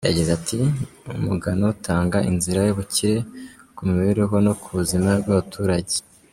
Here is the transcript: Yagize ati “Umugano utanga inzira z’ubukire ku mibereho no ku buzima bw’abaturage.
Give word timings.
Yagize 0.07 0.29
ati 0.39 0.57
“Umugano 1.17 1.63
utanga 1.75 2.17
inzira 2.29 2.59
z’ubukire 2.67 3.17
ku 3.75 3.81
mibereho 3.89 4.35
no 4.45 4.53
ku 4.61 4.67
buzima 4.77 5.09
bw’abaturage. 5.21 5.97